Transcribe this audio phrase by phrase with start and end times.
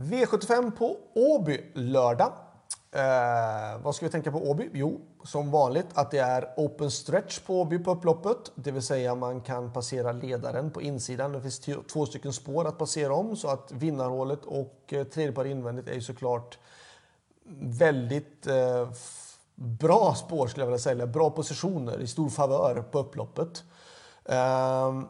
[0.00, 2.32] V75 på Åby lördag.
[2.92, 4.70] Eh, vad ska vi tänka på Åby?
[4.72, 8.52] Jo, som vanligt att det är open stretch på Åby på upploppet.
[8.54, 11.32] Det vill säga man kan passera ledaren på insidan.
[11.32, 11.60] Det finns
[11.92, 15.94] två stycken spår att passera om så att vinnarhålet och eh, tredje par invändigt är
[15.94, 16.58] ju såklart
[17.60, 18.90] väldigt eh,
[19.54, 21.06] bra spår skulle jag vilja säga.
[21.06, 23.64] Bra positioner i stor favör på upploppet.
[24.24, 25.02] Eh,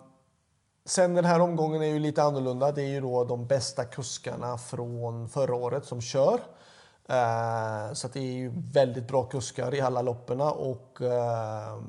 [0.91, 2.73] Sen den här omgången är ju lite annorlunda.
[2.73, 6.41] Det är ju då de bästa kuskarna från förra året som kör.
[7.09, 11.89] Eh, så det är ju väldigt bra kuskar i alla loppen och ehm,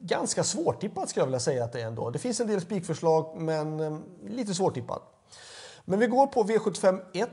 [0.00, 2.10] ganska svårtippat skulle jag vilja säga att det är ändå.
[2.10, 5.02] Det finns en del spikförslag men ehm, lite svårtippat.
[5.84, 7.28] Men vi går på V75 1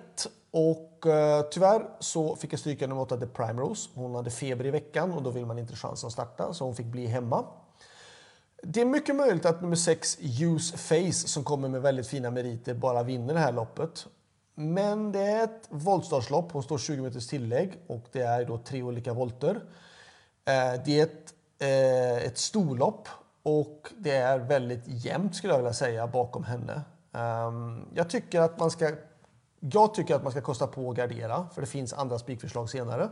[0.51, 3.89] och eh, tyvärr så fick jag stryka nummer 8 The Primrose.
[3.93, 6.75] Hon hade feber i veckan och då vill man inte chansen att starta så hon
[6.75, 7.45] fick bli hemma.
[8.69, 12.73] Det är mycket möjligt att nummer 6 Use Face som kommer med väldigt fina meriter
[12.73, 14.07] bara vinner det här loppet.
[14.55, 16.51] Men det är ett voltstartslopp.
[16.51, 19.55] Hon står 20 meters tillägg och det är då tre olika volter.
[20.45, 23.07] Eh, det är ett, eh, ett storlopp
[23.43, 26.81] och det är väldigt jämnt skulle jag vilja säga bakom henne.
[27.13, 28.91] Ehm, jag tycker att man ska
[29.59, 33.09] jag tycker att man ska kosta på att gardera för det finns andra spikförslag senare.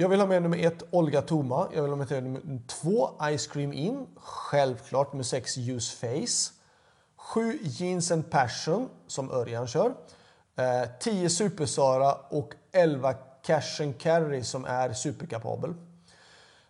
[0.00, 1.68] Jag vill ha med nummer ett, Olga Toma.
[1.74, 4.06] Jag vill ha med nummer två, Ice Cream In.
[4.16, 6.52] Självklart nummer sex, Use Face.
[7.16, 9.94] Sju, Jeans and Passion, som Örjan kör.
[10.56, 15.74] Eh, 10 Supersara och 11 Cash and Carry som är superkapabel.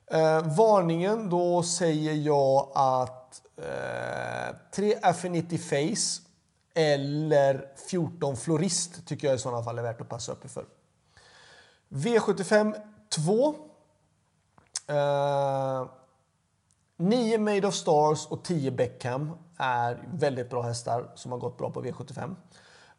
[0.07, 6.23] Eh, varningen, då säger jag att eh, 3 Affinity Face
[6.75, 10.65] eller 14 Florist tycker jag i sådana fall är värt att passa upp för.
[11.89, 12.75] V75
[13.25, 13.55] 2.
[14.89, 15.87] Eh,
[16.97, 21.71] 9 Made of Stars och 10 Beckham är väldigt bra hästar som har gått bra
[21.71, 22.37] på V75.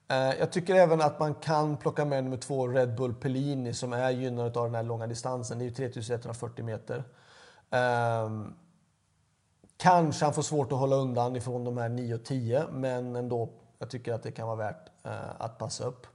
[0.07, 3.93] Eh, jag tycker även att man kan plocka med nummer två Red Bull Pellini som
[3.93, 5.59] är gynnad av den här långa distansen.
[5.59, 7.03] Det är ju 3140 meter.
[7.71, 8.29] Eh,
[9.77, 13.49] kanske han får svårt att hålla undan ifrån de här 9 och 10 men ändå,
[13.79, 16.07] jag tycker att det kan vara värt eh, att passa upp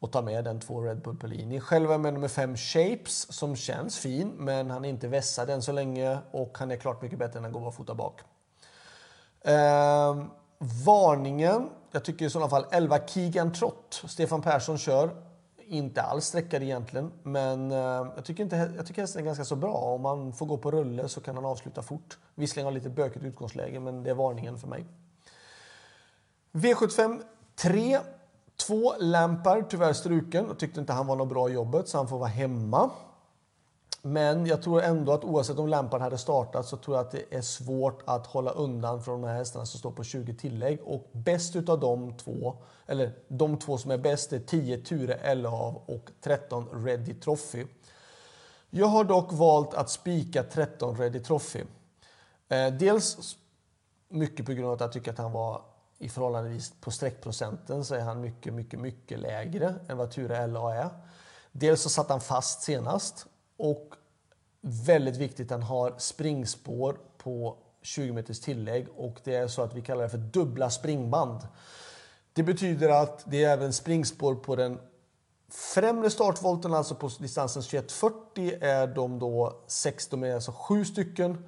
[0.00, 1.60] och ta med den två Red Bull Pellini.
[1.60, 5.50] Själv är jag med nummer 5 Shapes som känns fin, men han är inte vässad
[5.50, 8.20] än så länge och han är klart mycket bättre än att gå barfota bak.
[9.40, 10.24] Eh,
[10.84, 14.02] varningen, jag tycker i sådana fall 11 Keegan Trott.
[14.08, 15.10] Stefan Persson kör.
[15.58, 17.78] Inte alls sträckad egentligen, men eh,
[18.16, 19.74] jag tycker, inte, jag tycker hästen är ganska så bra.
[19.74, 22.18] Om man får gå på rulle så kan han avsluta fort.
[22.34, 24.84] Visserligen har lite bökigt utgångsläge, men det är varningen för mig.
[26.52, 27.22] V75
[27.56, 27.98] 3
[28.66, 32.08] Två Lampard tyvärr struken och tyckte inte han var något bra i jobbet så han
[32.08, 32.90] får vara hemma.
[34.02, 37.24] Men jag tror ändå att oavsett om Lampard hade startat så tror jag att det
[37.30, 40.80] är svårt att hålla undan från de här hästarna som står på 20 tillägg.
[40.84, 42.56] Och bäst utav de två,
[42.86, 47.66] eller de två som är bäst är 10 Ture Elhav och 13 Ready Trophy.
[48.70, 51.64] Jag har dock valt att spika 13 Ready Trophy.
[52.48, 53.36] Eh, dels
[54.08, 55.62] mycket på grund av att jag tycker att han var
[56.00, 60.74] i förhållandevis på streckprocenten så är han mycket, mycket, mycket lägre än vad Ture LA
[60.74, 60.90] är.
[61.52, 63.94] Dels så satt han fast senast och
[64.60, 69.82] väldigt viktigt, han har springspår på 20 meters tillägg och det är så att vi
[69.82, 71.40] kallar det för dubbla springband.
[72.32, 74.78] Det betyder att det är även springspår på den
[75.48, 81.44] främre startvolten, alltså på distansen 2140 är de då 16, alltså sju stycken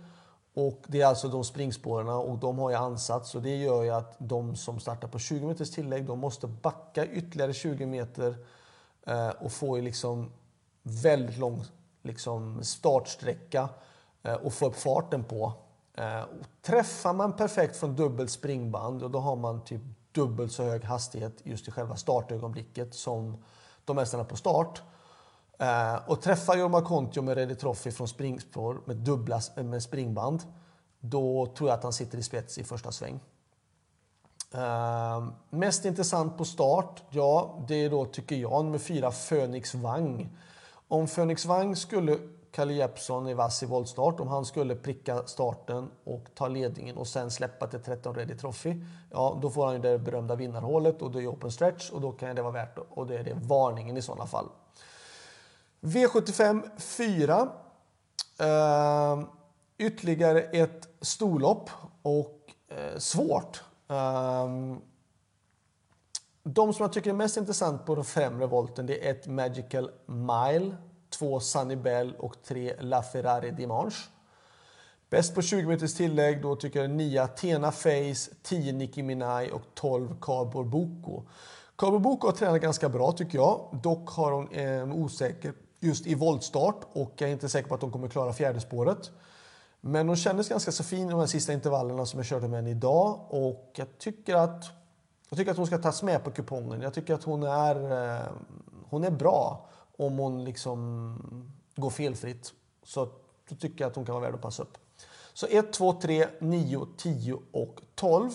[0.55, 3.91] och det är alltså de springspåren och de har ju ansats och det gör ju
[3.91, 8.37] att de som startar på 20 meters tillägg de måste backa ytterligare 20 meter
[9.07, 10.33] eh, och få ju liksom
[10.83, 11.65] väldigt lång
[12.03, 13.69] liksom startsträcka
[14.23, 15.53] eh, och få upp farten på.
[15.95, 16.25] Eh,
[16.63, 19.83] träffar man perfekt från dubbelt springband och då har man typ
[20.13, 23.45] dubbelt så hög hastighet just i själva startögonblicket som
[23.85, 24.83] de mästarna på start.
[25.63, 30.43] Eh, och träffar Jorma Kontio med Ready Trophy från springspår med dubbla med springband,
[31.01, 33.21] då tror jag att han sitter i spets i första sväng.
[34.55, 40.29] Uh, mest intressant på start, ja, det är då tycker jag nummer fyra Phoenix Wang.
[40.89, 42.19] Om Phoenix Wang skulle,
[42.51, 47.07] Kalle Jeppsson i vass i voltstart, om han skulle pricka starten och ta ledningen och
[47.07, 51.11] sen släppa till 13 Ready Trophy, ja, då får han ju det berömda vinnarhålet och
[51.11, 53.97] det är open stretch och då kan det vara värt och det är det varningen
[53.97, 54.49] i sådana fall.
[55.83, 57.49] V75 4.
[58.39, 59.23] Eh,
[59.79, 61.71] ytterligare ett storlopp
[62.03, 63.63] och eh, svårt.
[63.89, 64.49] Eh,
[66.45, 69.91] de som jag tycker är mest intressant på den främre volten det är ett Magical
[70.07, 70.77] Mile,
[71.11, 74.09] två Sunny Bell och tre La Ferrari Dimanche.
[75.11, 79.63] Bäst på 20 meters tillägg då tycker jag 9 Athena Face, 10 Nicki Minaj och
[79.75, 81.23] 12 Carbor Boko.
[81.77, 83.81] Carbor Boko har tränat ganska bra tycker jag.
[83.83, 85.53] Dock har hon eh, osäker
[85.83, 89.11] just i voltstart och jag är inte säker på att hon kommer klara fjärde spåret.
[89.81, 92.59] Men hon kändes ganska så fin i de här sista intervallerna som jag körde med
[92.59, 94.65] henne idag och jag tycker att,
[95.29, 96.81] jag tycker att hon ska tas med på kupongen.
[96.81, 97.77] Jag tycker att hon är,
[98.17, 98.27] eh,
[98.89, 102.53] hon är bra om hon liksom går felfritt.
[102.85, 103.09] Så
[103.49, 104.79] då tycker jag att hon kan vara värd att passa upp.
[105.33, 108.31] Så 1, 2, 3, 9, 10 och 12.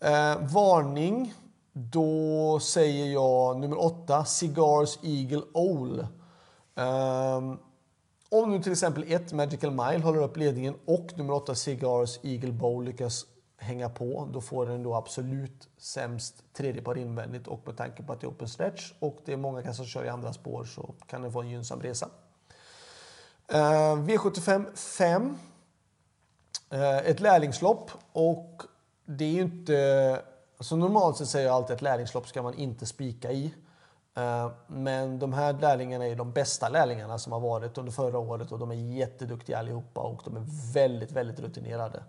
[0.00, 1.34] Eh, varning.
[1.72, 6.06] Då säger jag nummer 8, Cigars Eagle Owl.
[6.76, 7.58] Um,
[8.28, 12.52] om nu till exempel ett Magical Mile håller upp ledningen och nummer 8 Cigars Eagle
[12.52, 13.26] Bowl lyckas
[13.58, 18.12] hänga på, då får den då absolut sämst tredje par invändigt och med tanke på
[18.12, 20.94] att det är open stretch och det är många som kör i andra spår så
[21.06, 22.08] kan den få en gynnsam resa.
[23.52, 23.58] Uh,
[24.06, 25.38] V75 5.
[26.72, 28.62] Uh, ett lärlingslopp och
[29.04, 30.22] det är ju inte...
[30.58, 33.54] Alltså normalt sett säger jag alltid att lärlingslopp ska man inte spika i.
[34.16, 38.52] Eh, men de här lärlingarna är de bästa lärlingarna som har varit under förra året
[38.52, 42.02] och de är jätteduktiga allihopa och de är väldigt, väldigt rutinerade.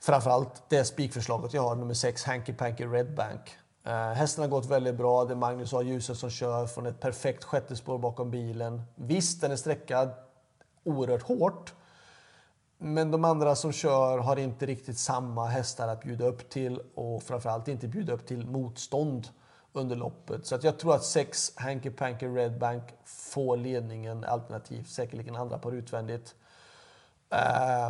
[0.00, 3.56] Framförallt det spikförslaget jag har, nummer 6, Hanky Panky Red Bank.
[3.84, 5.24] Eh, hästen har gått väldigt bra.
[5.24, 5.82] Det är Magnus A.
[5.82, 8.82] ljuset som kör från ett perfekt sjätte spår bakom bilen.
[8.94, 10.10] Visst, den är sträckad
[10.84, 11.74] oerhört hårt.
[12.78, 17.22] Men de andra som kör har inte riktigt samma hästar att bjuda upp till och
[17.22, 19.28] framförallt inte bjuda upp till motstånd
[19.76, 20.46] under loppet.
[20.46, 25.58] Så att jag tror att sex Hanky Panky Red Bank får ledningen alternativt säkerligen andra
[25.58, 26.34] par utvändigt.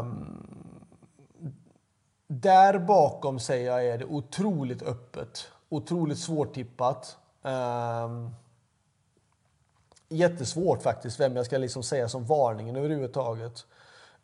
[0.01, 0.47] Um,
[2.27, 5.51] där bakom säger jag är det otroligt öppet.
[5.69, 7.17] Otroligt svårtippat.
[7.43, 8.35] Um,
[10.09, 13.67] jättesvårt faktiskt vem jag ska liksom säga som varningen överhuvudtaget.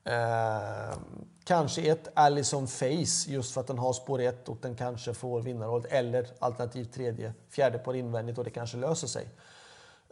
[0.04, 5.14] Um, kanske ett Allison Face just för att den har spår 1 och den kanske
[5.14, 5.86] får vinnarrollen.
[5.90, 9.28] Eller alternativt tredje, fjärde på invändigt och det kanske löser sig.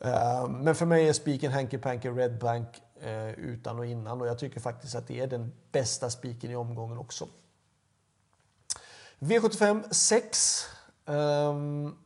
[0.02, 2.69] Ehm, men för mig är spiken Hanky Panky Red Bank
[3.00, 6.56] eh, utan och innan och jag tycker faktiskt att det är den bästa spiken i
[6.56, 7.29] omgången också.
[9.19, 10.64] V75 6.
[11.06, 11.96] Ehm,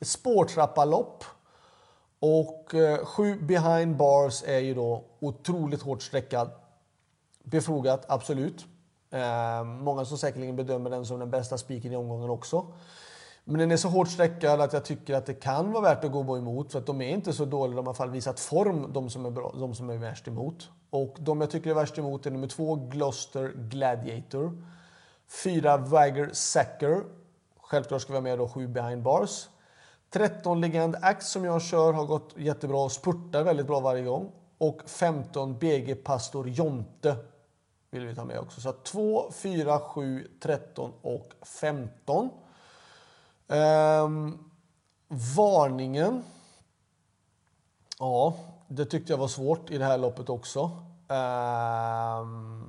[0.00, 1.24] Spårtrappalopp.
[2.18, 6.50] Och eh, 7 behind bars är ju då otroligt hårt sträckad.
[7.50, 8.66] Befogat, absolut.
[9.10, 12.66] Eh, många som säkerligen bedömer den som den bästa spiken i omgången också.
[13.44, 16.12] Men den är så hårt sträckad att jag tycker att det kan vara värt att
[16.12, 16.72] gå emot.
[16.72, 19.10] För att de är inte så dåliga, de har i alla fall visat form, de
[19.10, 20.68] som är, bra, de som är värst emot.
[20.90, 24.62] Och de jag tycker är värst emot är nummer två, Gloucester Gladiator.
[25.44, 27.02] Fyra, Wagger Sacker.
[27.60, 29.48] Självklart ska vi ha med då sju behind bars.
[30.10, 34.32] 13 Legend Act som jag kör har gått jättebra och spurtar väldigt bra varje gång.
[34.58, 37.16] Och 15 BG Pastor Jonte
[37.90, 38.60] vill vi ta med också.
[38.60, 42.30] Så 2, 4, 7, 13 och 15.
[43.48, 44.38] Ehm,
[45.36, 46.24] varningen.
[47.98, 48.34] Ja,
[48.68, 50.70] det tyckte jag var svårt i det här loppet också.
[51.08, 52.68] Ehm,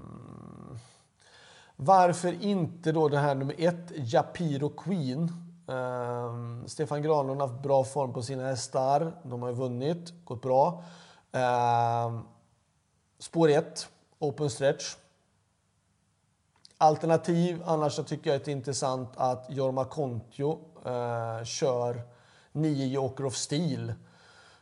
[1.75, 5.31] varför inte då det här nummer ett, Japiro Queen?
[5.67, 9.11] Ehm, Stefan Granlund har haft bra form på sina hästar.
[9.23, 10.83] De har ju vunnit, gått bra.
[11.31, 12.21] Ehm,
[13.19, 13.89] spår 1,
[14.19, 14.95] open stretch.
[16.81, 22.01] Alternativ, annars så tycker jag att det är intressant att Jorma Kontio eh, kör
[22.51, 23.93] 9 Joker of Steel.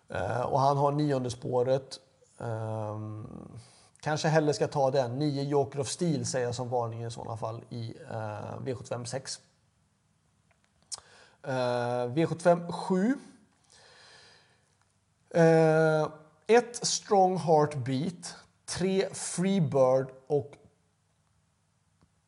[0.09, 1.99] Eh, och han har nionde spåret.
[2.39, 2.99] Eh,
[4.01, 5.19] kanske hellre ska ta den.
[5.19, 9.39] 9 Joker of Steel säger jag som varning i sådana fall i eh, V75 6.
[12.07, 13.15] V75 7.
[16.47, 20.58] 1 Strong Heartbeat, 3 Freebird och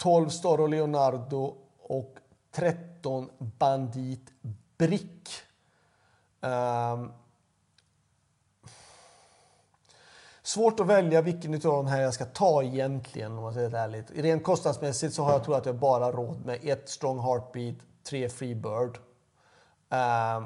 [0.01, 2.17] 12 Storo Leonardo och
[2.51, 4.31] 13 Bandit
[4.77, 5.29] Brick.
[6.41, 7.11] Um,
[10.41, 13.79] svårt att välja vilken av de här jag ska ta egentligen om man säger det
[13.79, 14.11] ärligt.
[14.11, 18.29] Rent kostnadsmässigt så har jag tror att jag bara råd med ett Strong Heartbeat, tre
[18.29, 18.97] Freebird.
[19.89, 20.45] Um,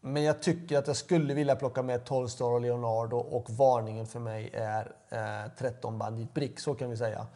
[0.00, 4.06] men jag tycker att jag skulle vilja plocka med 12 Star och Leonardo och varningen
[4.06, 7.26] för mig är eh, 13 Bandit Brick, så kan vi säga.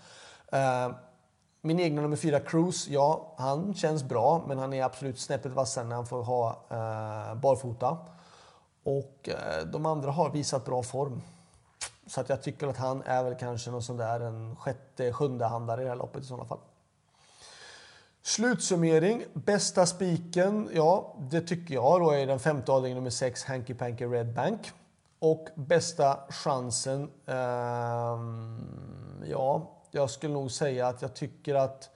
[0.52, 0.90] Eh,
[1.60, 5.84] min egna nummer fyra, Cruz, ja, han känns bra, men han är absolut snäppet vassare
[5.84, 7.98] när han får ha eh, barfota.
[8.82, 11.22] Och eh, de andra har visat bra form.
[12.06, 15.46] Så att jag tycker att han är väl kanske någon sån där en sjätte, sjunde
[15.46, 16.58] handare i det här loppet i sådana fall.
[18.22, 19.24] Slutsummering.
[19.32, 24.04] Bästa spiken, ja, det tycker jag då är den femte avdelningen nummer 6, Hanky Panky
[24.04, 24.72] Red Bank.
[25.18, 28.18] Och bästa chansen, eh,
[29.30, 31.90] ja, jag skulle nog säga att jag tycker att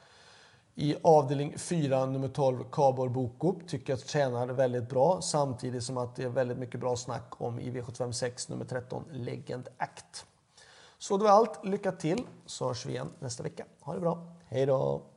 [0.75, 6.17] I avdelning 4, nummer 12, Kabor Boko, tycker jag tjänar väldigt bra samtidigt som att
[6.17, 10.27] det är väldigt mycket bra snack om i V756 nummer 13, Legend Act.
[10.99, 11.65] Så det var allt.
[11.65, 13.65] Lycka till så hörs vi igen nästa vecka.
[13.81, 14.27] Ha det bra.
[14.47, 15.14] Hej då!